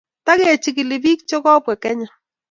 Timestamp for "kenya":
1.83-2.09